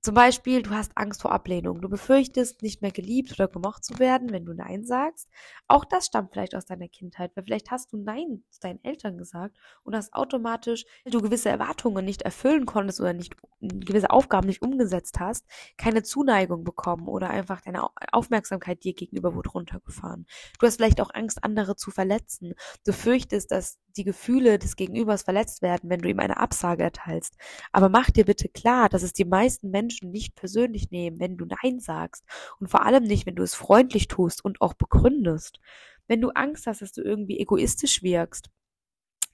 Zum 0.06 0.14
Beispiel, 0.14 0.62
du 0.62 0.70
hast 0.70 0.92
Angst 0.94 1.24
vor 1.24 1.32
Ablehnung. 1.32 1.82
Du 1.82 1.90
befürchtest, 1.90 2.62
nicht 2.62 2.84
mehr 2.84 2.92
geliebt 2.92 3.32
oder 3.32 3.48
gemocht 3.48 3.84
zu 3.84 3.98
werden, 3.98 4.32
wenn 4.32 4.46
du 4.46 4.54
Nein 4.54 4.86
sagst. 4.86 5.28
Auch 5.68 5.84
das 5.84 6.06
stammt 6.06 6.32
vielleicht 6.32 6.54
aus 6.54 6.68
deiner 6.68 6.88
Kindheit, 6.88 7.36
weil 7.36 7.44
vielleicht 7.44 7.72
hast 7.72 7.92
du 7.92 7.98
Nein 7.98 8.44
zu 8.52 8.60
deinen 8.60 8.84
Eltern 8.84 9.18
gesagt 9.18 9.58
und 9.82 9.96
hast 9.96 10.14
automatisch, 10.14 10.86
weil 11.04 11.12
du 11.12 11.22
gewisse 11.22 11.50
Erwartungen 11.50 12.06
nicht 12.06 12.22
erfüllen 12.22 12.68
konntest 12.68 13.02
oder 13.02 13.14
nicht 13.14 13.36
gewisse 13.62 14.12
Aufgaben 14.12 14.46
nicht 14.46 14.62
umgesetzt 14.62 15.20
hast, 15.20 15.48
keine 15.76 16.04
Zuneigung 16.04 16.64
bekommen 16.64 17.08
oder 17.08 17.32
einfach 17.32 17.62
deine 17.62 17.90
Aufmerksamkeit 18.12 18.84
dir 18.84 18.94
gegenüber 18.94 19.34
wurde 19.34 19.50
runtergefahren. 19.50 20.28
Du 20.60 20.68
hast 20.68 20.76
vielleicht 20.76 21.02
auch 21.02 21.10
Angst, 21.16 21.44
andere 21.44 21.78
zu 21.78 21.90
verletzen. 21.90 22.54
Du 22.86 22.94
fürchtest, 22.94 23.50
dass 23.50 23.80
die 23.98 24.04
Gefühle 24.04 24.60
des 24.60 24.76
Gegenübers 24.76 25.24
verletzt 25.24 25.62
werden, 25.62 25.90
wenn 25.90 26.02
du 26.02 26.10
ihm 26.10 26.20
eine 26.20 26.38
Absage 26.38 26.84
erteilst. 26.84 27.36
Aber 27.72 27.90
mach 27.90 28.10
dir 28.12 28.26
bitte 28.26 28.50
klar, 28.50 28.90
dass 28.90 29.04
es 29.04 29.14
die 29.14 29.26
meisten 29.26 29.70
Menschen 29.70 30.12
nicht 30.12 30.36
persönlich 30.36 30.92
nehmen, 30.92 31.20
wenn 31.20 31.38
du 31.38 31.46
Nein 31.46 31.80
sagst. 31.80 32.24
Und 32.60 32.70
vor 32.70 32.86
allem 32.86 33.04
nicht, 33.04 33.26
wenn 33.26 33.36
du 33.36 33.44
es 33.44 33.56
freundlich 33.56 34.08
tust 34.08 34.44
und 34.44 34.62
auch 34.62 34.74
begründest. 34.74 35.60
Wenn 36.08 36.22
du 36.22 36.30
Angst 36.30 36.68
hast, 36.68 36.82
dass 36.82 36.92
du 36.92 37.02
irgendwie 37.02 37.40
egoistisch 37.40 38.04
wirkst, 38.04 38.50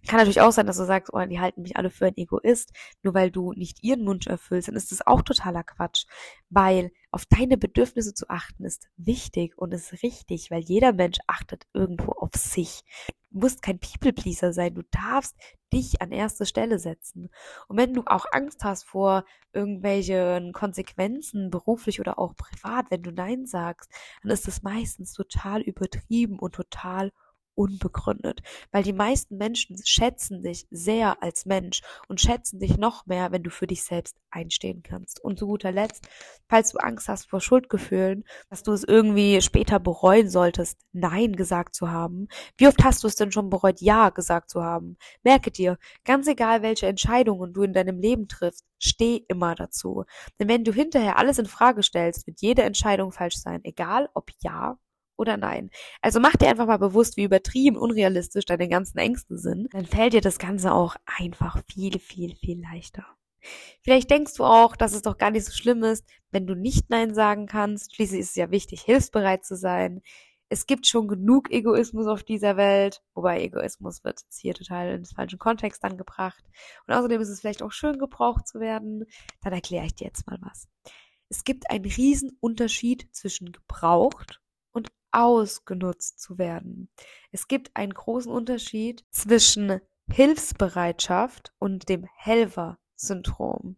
kann 0.08 0.18
natürlich 0.18 0.42
auch 0.42 0.52
sein, 0.52 0.66
dass 0.66 0.78
du 0.78 0.86
sagst, 0.86 1.14
oh, 1.14 1.24
die 1.26 1.40
halten 1.40 1.62
mich 1.62 1.78
alle 1.78 1.90
für 1.90 2.08
einen 2.08 2.18
Egoist, 2.18 2.72
nur 3.04 3.14
weil 3.14 3.30
du 3.30 3.54
nicht 3.54 3.84
ihren 3.84 4.06
Wunsch 4.08 4.28
erfüllst, 4.28 4.68
dann 4.68 4.76
ist 4.76 4.92
das 4.92 5.06
auch 5.06 5.22
totaler 5.22 5.64
Quatsch. 5.64 6.06
Weil 6.50 6.92
auf 7.12 7.26
deine 7.26 7.58
Bedürfnisse 7.58 8.14
zu 8.14 8.30
achten 8.30 8.66
ist 8.66 8.90
wichtig 8.98 9.58
und 9.58 9.74
ist 9.74 10.02
richtig, 10.04 10.50
weil 10.50 10.62
jeder 10.62 10.94
Mensch 10.94 11.20
achtet 11.28 11.68
irgendwo 11.74 12.14
auf 12.14 12.32
sich. 12.36 12.84
Du 13.32 13.40
musst 13.40 13.62
kein 13.62 13.80
People-Pleaser 13.80 14.54
sein, 14.54 14.76
du 14.76 14.84
darfst 14.92 15.36
dich 15.74 16.02
an 16.02 16.12
erste 16.12 16.46
Stelle 16.46 16.80
setzen. 16.80 17.30
Und 17.68 17.78
wenn 17.78 17.94
du 17.94 18.04
auch 18.06 18.26
Angst 18.32 18.64
hast 18.64 18.84
vor 18.84 19.24
irgendwelchen 19.54 20.52
Konsequenzen, 20.52 21.50
beruflich 21.50 22.00
oder 22.02 22.20
auch 22.20 22.36
privat, 22.36 22.92
wenn 22.92 23.04
du 23.04 23.12
Nein 23.12 23.46
sagst, 23.46 23.90
dann 24.22 24.32
ist 24.32 24.48
das 24.48 24.64
meistens 24.64 25.14
total 25.14 25.62
übertrieben 25.62 26.40
und 26.40 26.56
total 26.56 27.12
unbegründet, 27.56 28.42
weil 28.72 28.84
die 28.84 28.94
meisten 28.94 29.38
Menschen 29.38 29.78
schätzen 29.84 30.42
dich 30.42 30.68
sehr 30.72 31.22
als 31.22 31.46
Mensch 31.46 31.82
und 32.08 32.22
schätzen 32.22 32.60
dich 32.60 32.78
noch 32.78 33.06
mehr, 33.06 33.32
wenn 33.32 33.44
du 33.44 33.50
für 33.50 33.68
dich 33.68 33.84
selbst 33.84 34.16
einstehen 34.30 34.84
kannst. 34.84 35.24
Und 35.24 35.40
zu 35.40 35.48
guter 35.48 35.72
Letzt, 35.72 36.08
falls 36.48 36.72
du 36.72 36.78
Angst 36.78 37.08
hast 37.10 37.30
vor 37.30 37.42
Schuldgefühlen, 37.42 38.24
dass 38.50 38.64
du 38.64 38.72
es 38.72 38.84
irgendwie 38.84 39.42
später 39.42 39.80
bereuen 39.80 40.30
solltest, 40.30 40.80
Nein 40.94 41.36
gesagt 41.36 41.76
zu 41.76 41.92
haben, 41.92 42.28
wie 42.58 42.68
oft 42.68 42.84
hast 42.84 43.04
du 43.04 43.08
es 43.08 43.16
denn 43.16 43.32
schon 43.32 43.50
bereut, 43.50 43.82
Ja 43.82 44.10
gesagt 44.10 44.50
zu 44.50 44.64
haben? 44.64 44.98
Merke 45.24 45.52
dir, 45.52 45.78
ganz 46.06 46.28
egal 46.28 46.62
welche 46.62 46.88
Entscheidungen 46.88 47.54
du 47.54 47.64
in 47.64 47.74
deinem 47.74 48.00
Leben 48.00 48.28
triffst, 48.28 48.66
steh 48.80 49.26
immer 49.28 49.56
dazu. 49.56 50.06
Denn 50.40 50.48
wenn 50.48 50.64
du 50.64 50.74
hinterher 50.74 51.18
alles 51.18 51.40
in 51.40 51.46
Frage 51.46 51.84
stellst, 51.84 52.28
wird 52.28 52.42
jede 52.42 52.64
Entscheidung 52.64 53.12
falsch 53.12 53.38
sein, 53.38 53.62
egal 53.64 54.10
ob 54.14 54.32
Ja 54.40 54.78
oder 55.22 55.38
nein. 55.38 55.70
Also 56.02 56.20
mach 56.20 56.36
dir 56.36 56.50
einfach 56.50 56.66
mal 56.66 56.78
bewusst, 56.78 57.16
wie 57.16 57.24
übertrieben 57.24 57.78
unrealistisch 57.78 58.46
deine 58.46 58.68
ganzen 58.68 58.98
Ängste 58.98 59.38
sind. 59.38 59.74
Dann 59.74 59.86
fällt 59.86 60.14
dir 60.14 60.22
das 60.22 60.40
Ganze 60.40 60.74
auch 60.74 60.96
einfach 61.06 61.62
viel, 61.72 62.00
viel, 62.00 62.36
viel 62.36 62.60
leichter. 62.62 63.06
Vielleicht 63.82 64.10
denkst 64.10 64.34
du 64.36 64.44
auch, 64.44 64.76
dass 64.76 64.94
es 64.94 65.04
doch 65.04 65.18
gar 65.18 65.32
nicht 65.32 65.46
so 65.46 65.52
schlimm 65.52 65.84
ist, 65.84 66.06
wenn 66.32 66.48
du 66.48 66.56
nicht 66.56 66.90
Nein 66.90 67.14
sagen 67.14 67.46
kannst. 67.46 67.96
Schließlich 67.96 68.22
ist 68.22 68.30
es 68.32 68.36
ja 68.36 68.52
wichtig, 68.52 68.82
hilfsbereit 68.82 69.46
zu 69.46 69.56
sein. 69.56 70.02
Es 70.50 70.66
gibt 70.66 70.86
schon 70.86 71.08
genug 71.08 71.50
Egoismus 71.50 72.08
auf 72.08 72.24
dieser 72.24 72.58
Welt, 72.58 73.02
wobei 73.14 73.42
Egoismus 73.42 74.04
wird 74.04 74.22
jetzt 74.22 74.38
hier 74.38 74.54
total 74.54 74.90
in 74.90 75.04
den 75.04 75.06
falschen 75.06 75.40
Kontext 75.40 75.84
angebracht. 75.84 76.44
Und 76.86 76.94
außerdem 76.94 77.22
ist 77.22 77.30
es 77.30 77.40
vielleicht 77.40 77.64
auch 77.64 77.72
schön, 77.72 77.98
gebraucht 78.00 78.48
zu 78.48 78.60
werden. 78.60 79.06
Dann 79.44 79.54
erkläre 79.54 79.86
ich 79.86 79.96
dir 79.96 80.08
jetzt 80.08 80.28
mal 80.28 80.38
was. 80.42 80.68
Es 81.30 81.46
gibt 81.46 81.72
einen 81.72 81.86
riesen 81.86 82.38
Unterschied 82.42 83.08
zwischen 83.16 83.54
gebraucht 83.54 84.42
ausgenutzt 85.12 86.20
zu 86.20 86.38
werden. 86.38 86.90
Es 87.32 87.48
gibt 87.48 87.76
einen 87.76 87.94
großen 87.94 88.32
Unterschied 88.32 89.06
zwischen 89.12 89.82
Hilfsbereitschaft 90.10 91.54
und 91.60 91.90
dem 91.90 92.06
Helfer 92.16 92.78
Syndrom. 92.96 93.78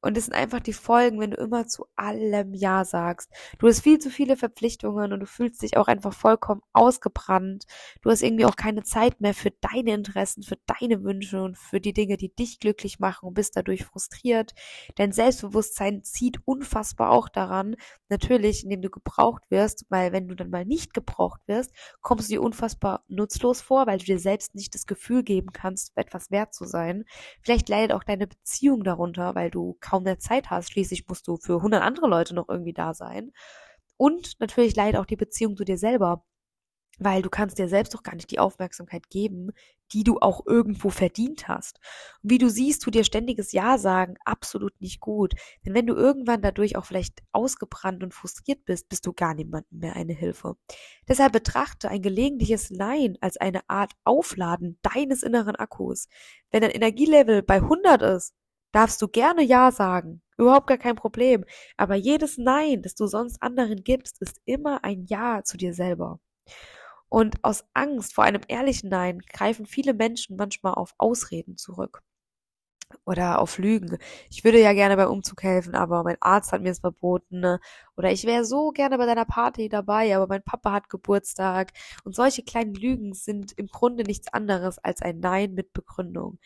Und 0.00 0.18
es 0.18 0.24
sind 0.24 0.34
einfach 0.34 0.60
die 0.60 0.72
Folgen, 0.72 1.20
wenn 1.20 1.30
du 1.30 1.36
immer 1.36 1.68
zu 1.68 1.86
allem 1.94 2.54
Ja 2.54 2.84
sagst. 2.84 3.30
Du 3.58 3.68
hast 3.68 3.80
viel 3.80 4.00
zu 4.00 4.10
viele 4.10 4.36
Verpflichtungen 4.36 5.12
und 5.12 5.20
du 5.20 5.26
fühlst 5.26 5.62
dich 5.62 5.76
auch 5.76 5.86
einfach 5.86 6.12
vollkommen 6.12 6.60
ausgebrannt. 6.72 7.66
Du 8.02 8.10
hast 8.10 8.22
irgendwie 8.22 8.44
auch 8.44 8.56
keine 8.56 8.82
Zeit 8.82 9.20
mehr 9.20 9.32
für 9.32 9.52
deine 9.52 9.94
Interessen, 9.94 10.42
für 10.42 10.58
deine 10.66 11.04
Wünsche 11.04 11.40
und 11.40 11.56
für 11.56 11.80
die 11.80 11.92
Dinge, 11.92 12.16
die 12.16 12.34
dich 12.34 12.58
glücklich 12.58 12.98
machen 12.98 13.28
und 13.28 13.34
bist 13.34 13.56
dadurch 13.56 13.84
frustriert. 13.84 14.54
Dein 14.96 15.12
Selbstbewusstsein 15.12 16.02
zieht 16.02 16.38
unfassbar 16.46 17.10
auch 17.10 17.28
daran, 17.28 17.76
natürlich, 18.08 18.64
indem 18.64 18.82
du 18.82 18.90
gebraucht 18.90 19.44
wirst, 19.50 19.86
weil 19.88 20.12
wenn 20.12 20.26
du 20.28 20.34
dann 20.34 20.50
mal 20.50 20.64
nicht 20.64 20.94
gebraucht 20.94 21.42
wirst, 21.46 21.72
kommst 22.00 22.28
du 22.28 22.34
dir 22.34 22.42
unfassbar 22.42 23.04
nutzlos 23.08 23.60
vor, 23.60 23.86
weil 23.86 23.98
du 23.98 24.04
dir 24.04 24.18
selbst 24.18 24.54
nicht 24.54 24.74
das 24.74 24.86
Gefühl 24.86 25.22
geben 25.22 25.52
kannst, 25.52 25.92
etwas 25.96 26.30
wert 26.30 26.54
zu 26.54 26.64
sein. 26.64 27.04
Vielleicht 27.40 27.68
leidet 27.68 27.92
auch 27.92 28.04
deine 28.04 28.26
Beziehung 28.26 28.82
darunter, 28.82 29.34
weil 29.34 29.41
du 29.50 29.76
kaum 29.80 30.04
mehr 30.04 30.18
Zeit 30.18 30.50
hast. 30.50 30.72
Schließlich 30.72 31.08
musst 31.08 31.26
du 31.28 31.36
für 31.36 31.56
100 31.56 31.82
andere 31.82 32.08
Leute 32.08 32.34
noch 32.34 32.48
irgendwie 32.48 32.72
da 32.72 32.94
sein. 32.94 33.32
Und 33.96 34.40
natürlich 34.40 34.74
leidet 34.76 35.00
auch 35.00 35.06
die 35.06 35.16
Beziehung 35.16 35.56
zu 35.56 35.64
dir 35.64 35.78
selber, 35.78 36.24
weil 36.98 37.22
du 37.22 37.30
kannst 37.30 37.58
dir 37.58 37.68
selbst 37.68 37.94
doch 37.94 38.02
gar 38.02 38.14
nicht 38.14 38.30
die 38.30 38.38
Aufmerksamkeit 38.38 39.08
geben, 39.10 39.50
die 39.92 40.04
du 40.04 40.18
auch 40.20 40.46
irgendwo 40.46 40.90
verdient 40.90 41.48
hast. 41.48 41.78
Und 42.22 42.30
wie 42.30 42.38
du 42.38 42.48
siehst, 42.48 42.82
tu 42.82 42.90
dir 42.90 43.04
ständiges 43.04 43.52
Ja 43.52 43.78
sagen 43.78 44.16
absolut 44.24 44.72
nicht 44.80 45.00
gut. 45.00 45.34
Denn 45.64 45.74
wenn 45.74 45.86
du 45.86 45.94
irgendwann 45.94 46.42
dadurch 46.42 46.76
auch 46.76 46.84
vielleicht 46.84 47.22
ausgebrannt 47.32 48.02
und 48.02 48.14
frustriert 48.14 48.64
bist, 48.64 48.88
bist 48.88 49.06
du 49.06 49.12
gar 49.12 49.34
niemandem 49.34 49.78
mehr 49.78 49.96
eine 49.96 50.14
Hilfe. 50.14 50.56
Deshalb 51.08 51.32
betrachte 51.32 51.88
ein 51.88 52.02
gelegentliches 52.02 52.70
Nein 52.70 53.16
als 53.20 53.36
eine 53.36 53.68
Art 53.68 53.92
Aufladen 54.04 54.78
deines 54.82 55.22
inneren 55.22 55.56
Akkus. 55.56 56.08
Wenn 56.50 56.62
dein 56.62 56.70
Energielevel 56.70 57.42
bei 57.42 57.56
100 57.56 58.02
ist, 58.02 58.34
darfst 58.72 59.00
du 59.02 59.08
gerne 59.08 59.42
Ja 59.42 59.70
sagen. 59.72 60.22
Überhaupt 60.38 60.66
gar 60.66 60.78
kein 60.78 60.96
Problem. 60.96 61.44
Aber 61.76 61.94
jedes 61.94 62.38
Nein, 62.38 62.82
das 62.82 62.94
du 62.94 63.06
sonst 63.06 63.42
anderen 63.42 63.84
gibst, 63.84 64.20
ist 64.20 64.40
immer 64.44 64.84
ein 64.84 65.04
Ja 65.06 65.42
zu 65.44 65.56
dir 65.56 65.74
selber. 65.74 66.18
Und 67.08 67.36
aus 67.44 67.64
Angst 67.74 68.14
vor 68.14 68.24
einem 68.24 68.42
ehrlichen 68.48 68.88
Nein 68.88 69.20
greifen 69.20 69.66
viele 69.66 69.94
Menschen 69.94 70.36
manchmal 70.36 70.74
auf 70.74 70.94
Ausreden 70.98 71.58
zurück. 71.58 72.02
Oder 73.04 73.40
auf 73.40 73.58
Lügen. 73.58 73.98
Ich 74.30 74.44
würde 74.44 74.60
ja 74.60 74.72
gerne 74.72 74.96
beim 74.96 75.10
Umzug 75.10 75.42
helfen, 75.42 75.74
aber 75.74 76.02
mein 76.04 76.16
Arzt 76.20 76.52
hat 76.52 76.62
mir 76.62 76.70
es 76.70 76.80
verboten. 76.80 77.40
Ne? 77.40 77.60
Oder 77.96 78.12
ich 78.12 78.24
wäre 78.24 78.44
so 78.44 78.70
gerne 78.70 78.98
bei 78.98 79.06
deiner 79.06 79.24
Party 79.24 79.68
dabei, 79.68 80.14
aber 80.16 80.26
mein 80.26 80.42
Papa 80.42 80.72
hat 80.72 80.88
Geburtstag. 80.88 81.72
Und 82.04 82.14
solche 82.14 82.42
kleinen 82.44 82.74
Lügen 82.74 83.14
sind 83.14 83.52
im 83.52 83.66
Grunde 83.66 84.04
nichts 84.04 84.32
anderes 84.32 84.78
als 84.78 85.02
ein 85.02 85.20
Nein 85.20 85.54
mit 85.54 85.72
Begründung. 85.72 86.38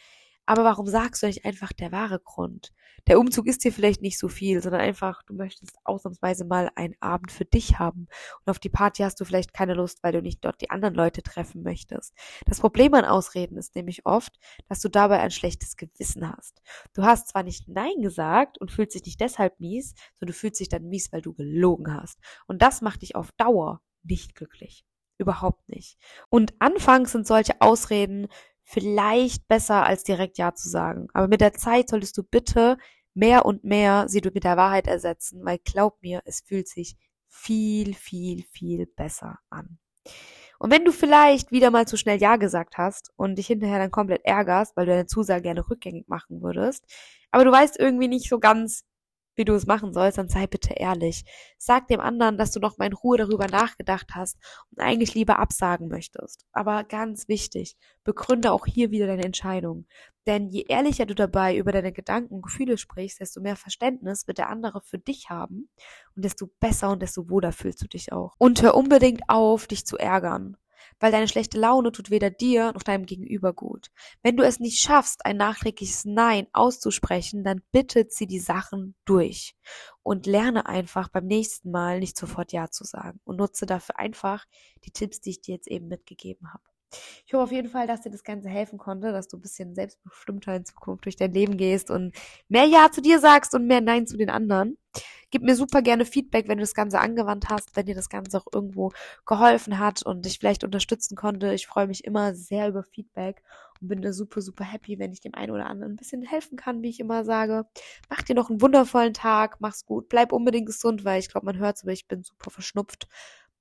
Aber 0.46 0.64
warum 0.64 0.86
sagst 0.86 1.22
du 1.22 1.26
nicht 1.26 1.44
einfach 1.44 1.72
der 1.72 1.92
wahre 1.92 2.20
Grund? 2.20 2.72
Der 3.08 3.20
Umzug 3.20 3.46
ist 3.46 3.64
dir 3.64 3.72
vielleicht 3.72 4.02
nicht 4.02 4.18
so 4.18 4.28
viel, 4.28 4.62
sondern 4.62 4.80
einfach, 4.80 5.22
du 5.24 5.34
möchtest 5.34 5.76
ausnahmsweise 5.84 6.44
mal 6.44 6.70
einen 6.74 6.94
Abend 7.00 7.30
für 7.30 7.44
dich 7.44 7.78
haben. 7.78 8.08
Und 8.44 8.50
auf 8.50 8.58
die 8.58 8.68
Party 8.68 9.02
hast 9.02 9.20
du 9.20 9.24
vielleicht 9.24 9.52
keine 9.52 9.74
Lust, 9.74 10.02
weil 10.02 10.12
du 10.12 10.22
nicht 10.22 10.44
dort 10.44 10.60
die 10.60 10.70
anderen 10.70 10.94
Leute 10.94 11.22
treffen 11.22 11.62
möchtest. 11.62 12.14
Das 12.46 12.60
Problem 12.60 12.94
an 12.94 13.04
Ausreden 13.04 13.56
ist 13.56 13.76
nämlich 13.76 14.06
oft, 14.06 14.38
dass 14.68 14.80
du 14.80 14.88
dabei 14.88 15.20
ein 15.20 15.30
schlechtes 15.30 15.76
Gewissen 15.76 16.32
hast. 16.32 16.62
Du 16.94 17.04
hast 17.04 17.28
zwar 17.28 17.42
nicht 17.42 17.68
Nein 17.68 18.00
gesagt 18.00 18.58
und 18.58 18.70
fühlst 18.70 18.94
dich 18.94 19.04
nicht 19.04 19.20
deshalb 19.20 19.58
mies, 19.60 19.94
sondern 20.18 20.32
du 20.32 20.38
fühlst 20.38 20.60
dich 20.60 20.68
dann 20.68 20.88
mies, 20.88 21.12
weil 21.12 21.22
du 21.22 21.32
gelogen 21.32 21.92
hast. 21.92 22.18
Und 22.46 22.62
das 22.62 22.80
macht 22.80 23.02
dich 23.02 23.14
auf 23.14 23.32
Dauer 23.32 23.82
nicht 24.02 24.34
glücklich. 24.34 24.84
Überhaupt 25.18 25.68
nicht. 25.68 25.96
Und 26.28 26.54
anfangs 26.58 27.12
sind 27.12 27.26
solche 27.26 27.60
Ausreden 27.60 28.28
vielleicht 28.66 29.46
besser 29.46 29.86
als 29.86 30.02
direkt 30.02 30.38
Ja 30.38 30.52
zu 30.54 30.68
sagen. 30.68 31.06
Aber 31.14 31.28
mit 31.28 31.40
der 31.40 31.54
Zeit 31.54 31.88
solltest 31.88 32.18
du 32.18 32.24
bitte 32.24 32.76
mehr 33.14 33.46
und 33.46 33.64
mehr 33.64 34.08
sie 34.08 34.20
mit 34.34 34.44
der 34.44 34.56
Wahrheit 34.56 34.88
ersetzen, 34.88 35.44
weil 35.44 35.58
glaub 35.64 36.02
mir, 36.02 36.20
es 36.26 36.40
fühlt 36.40 36.68
sich 36.68 36.96
viel, 37.28 37.94
viel, 37.94 38.42
viel 38.42 38.86
besser 38.86 39.38
an. 39.50 39.78
Und 40.58 40.72
wenn 40.72 40.84
du 40.84 40.90
vielleicht 40.92 41.52
wieder 41.52 41.70
mal 41.70 41.86
zu 41.86 41.96
schnell 41.96 42.20
Ja 42.20 42.36
gesagt 42.36 42.76
hast 42.76 43.12
und 43.16 43.36
dich 43.36 43.46
hinterher 43.46 43.78
dann 43.78 43.90
komplett 43.90 44.24
ärgerst, 44.24 44.76
weil 44.76 44.86
du 44.86 44.92
deine 44.92 45.06
Zusage 45.06 45.42
gerne 45.42 45.68
rückgängig 45.68 46.08
machen 46.08 46.42
würdest, 46.42 46.84
aber 47.30 47.44
du 47.44 47.52
weißt 47.52 47.78
irgendwie 47.78 48.08
nicht 48.08 48.28
so 48.28 48.40
ganz, 48.40 48.84
wie 49.36 49.44
du 49.44 49.54
es 49.54 49.66
machen 49.66 49.92
sollst, 49.92 50.18
dann 50.18 50.28
sei 50.28 50.46
bitte 50.46 50.74
ehrlich. 50.74 51.24
Sag 51.58 51.88
dem 51.88 52.00
anderen, 52.00 52.38
dass 52.38 52.52
du 52.52 52.60
noch 52.60 52.78
mal 52.78 52.86
in 52.86 52.92
Ruhe 52.92 53.18
darüber 53.18 53.46
nachgedacht 53.46 54.14
hast 54.14 54.36
und 54.70 54.80
eigentlich 54.80 55.14
lieber 55.14 55.38
absagen 55.38 55.88
möchtest. 55.88 56.46
Aber 56.52 56.84
ganz 56.84 57.28
wichtig, 57.28 57.76
begründe 58.04 58.52
auch 58.52 58.66
hier 58.66 58.90
wieder 58.90 59.06
deine 59.06 59.24
Entscheidung. 59.24 59.86
Denn 60.26 60.48
je 60.48 60.64
ehrlicher 60.68 61.06
du 61.06 61.14
dabei 61.14 61.56
über 61.56 61.70
deine 61.70 61.92
Gedanken 61.92 62.34
und 62.34 62.42
Gefühle 62.42 62.78
sprichst, 62.78 63.20
desto 63.20 63.40
mehr 63.40 63.54
Verständnis 63.54 64.26
wird 64.26 64.38
der 64.38 64.48
andere 64.48 64.80
für 64.80 64.98
dich 64.98 65.30
haben 65.30 65.68
und 66.16 66.24
desto 66.24 66.48
besser 66.58 66.90
und 66.90 67.00
desto 67.00 67.30
wohler 67.30 67.52
fühlst 67.52 67.80
du 67.82 67.86
dich 67.86 68.12
auch. 68.12 68.34
Und 68.38 68.60
hör 68.62 68.74
unbedingt 68.74 69.22
auf, 69.28 69.68
dich 69.68 69.86
zu 69.86 69.96
ärgern 69.96 70.56
weil 71.00 71.12
deine 71.12 71.28
schlechte 71.28 71.58
Laune 71.58 71.92
tut 71.92 72.10
weder 72.10 72.30
dir 72.30 72.72
noch 72.72 72.82
deinem 72.82 73.06
Gegenüber 73.06 73.52
gut. 73.52 73.90
Wenn 74.22 74.36
du 74.36 74.44
es 74.44 74.60
nicht 74.60 74.80
schaffst, 74.80 75.24
ein 75.26 75.36
nachträgliches 75.36 76.04
Nein 76.04 76.46
auszusprechen, 76.52 77.44
dann 77.44 77.62
bitte 77.72 78.08
zieh 78.08 78.26
die 78.26 78.40
Sachen 78.40 78.94
durch 79.04 79.54
und 80.02 80.26
lerne 80.26 80.66
einfach 80.66 81.08
beim 81.08 81.26
nächsten 81.26 81.70
Mal 81.70 81.98
nicht 81.98 82.16
sofort 82.16 82.52
Ja 82.52 82.70
zu 82.70 82.84
sagen 82.84 83.20
und 83.24 83.36
nutze 83.36 83.66
dafür 83.66 83.98
einfach 83.98 84.44
die 84.84 84.90
Tipps, 84.90 85.20
die 85.20 85.30
ich 85.30 85.40
dir 85.40 85.54
jetzt 85.54 85.68
eben 85.68 85.88
mitgegeben 85.88 86.52
habe. 86.52 86.75
Ich 87.26 87.32
hoffe 87.32 87.44
auf 87.44 87.52
jeden 87.52 87.68
Fall, 87.68 87.86
dass 87.86 88.02
dir 88.02 88.10
das 88.10 88.22
Ganze 88.22 88.48
helfen 88.48 88.78
konnte, 88.78 89.12
dass 89.12 89.28
du 89.28 89.36
ein 89.36 89.40
bisschen 89.42 89.74
selbstbestimmter 89.74 90.54
in 90.54 90.64
Zukunft 90.64 91.04
durch 91.04 91.16
dein 91.16 91.32
Leben 91.32 91.56
gehst 91.56 91.90
und 91.90 92.14
mehr 92.48 92.64
Ja 92.64 92.90
zu 92.90 93.02
dir 93.02 93.18
sagst 93.18 93.54
und 93.54 93.66
mehr 93.66 93.80
Nein 93.80 94.06
zu 94.06 94.16
den 94.16 94.30
anderen. 94.30 94.78
Gib 95.30 95.42
mir 95.42 95.56
super 95.56 95.82
gerne 95.82 96.04
Feedback, 96.04 96.48
wenn 96.48 96.58
du 96.58 96.62
das 96.62 96.74
Ganze 96.74 97.00
angewandt 97.00 97.48
hast, 97.48 97.74
wenn 97.74 97.86
dir 97.86 97.94
das 97.96 98.08
Ganze 98.08 98.38
auch 98.38 98.46
irgendwo 98.52 98.92
geholfen 99.26 99.78
hat 99.78 100.02
und 100.02 100.24
dich 100.24 100.38
vielleicht 100.38 100.62
unterstützen 100.62 101.16
konnte. 101.16 101.52
Ich 101.52 101.66
freue 101.66 101.88
mich 101.88 102.04
immer 102.04 102.34
sehr 102.34 102.68
über 102.68 102.84
Feedback 102.84 103.42
und 103.80 103.88
bin 103.88 104.02
da 104.02 104.12
super, 104.12 104.40
super 104.40 104.64
happy, 104.64 104.98
wenn 104.98 105.12
ich 105.12 105.20
dem 105.20 105.34
einen 105.34 105.50
oder 105.50 105.66
anderen 105.66 105.94
ein 105.94 105.96
bisschen 105.96 106.22
helfen 106.22 106.56
kann, 106.56 106.82
wie 106.82 106.90
ich 106.90 107.00
immer 107.00 107.24
sage. 107.24 107.66
Mach 108.08 108.22
dir 108.22 108.34
noch 108.34 108.50
einen 108.50 108.60
wundervollen 108.60 109.14
Tag, 109.14 109.60
mach's 109.60 109.84
gut, 109.84 110.08
bleib 110.08 110.32
unbedingt 110.32 110.66
gesund, 110.66 111.04
weil 111.04 111.18
ich 111.18 111.28
glaube, 111.28 111.46
man 111.46 111.58
hört's, 111.58 111.82
aber 111.82 111.92
ich 111.92 112.06
bin 112.06 112.22
super 112.22 112.50
verschnupft. 112.50 113.08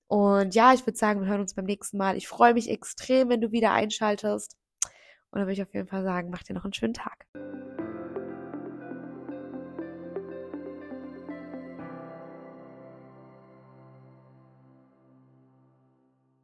Und 0.07 0.53
ja, 0.53 0.73
ich 0.73 0.85
würde 0.85 0.97
sagen, 0.97 1.21
wir 1.21 1.27
hören 1.27 1.41
uns 1.41 1.55
beim 1.55 1.65
nächsten 1.65 1.97
Mal. 1.97 2.15
Ich 2.15 2.27
freue 2.27 2.53
mich 2.53 2.69
extrem, 2.69 3.29
wenn 3.29 3.41
du 3.41 3.51
wieder 3.51 3.71
einschaltest. 3.71 4.55
Und 5.31 5.39
dann 5.39 5.47
würde 5.47 5.53
ich 5.53 5.61
auf 5.61 5.73
jeden 5.73 5.87
Fall 5.87 6.03
sagen, 6.03 6.29
mach 6.29 6.43
dir 6.43 6.53
noch 6.53 6.63
einen 6.63 6.73
schönen 6.73 6.93
Tag. 6.93 7.25